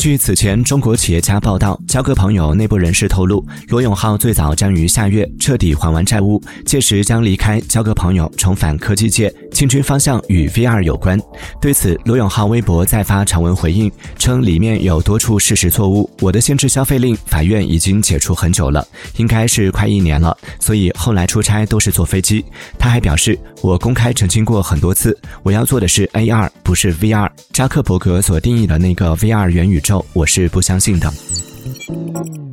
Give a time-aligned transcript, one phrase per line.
[0.00, 11.20] 据此前中国企业家报道，交个朋友内部人士透露，罗永浩最早将于下月彻底还完债务，届时将离开交个朋友，重返科技界，进军方向与 VR 有关。
[11.60, 16.08] 对此，罗永浩微博再发长文回应，称里面有多处事实错误。
[16.20, 18.86] 我的限制消费令，法院已经解除很久了，
[19.16, 22.44] 应该是快一年了，所以后来出差都是坐飞机。
[22.78, 27.28] 他还表示，我公开澄清过很多次，我要做的是 AR，不是 VR。
[27.52, 30.04] 扎克伯格所定义的那个 VR 元宇宙。
[30.12, 32.49] 我是不相信的。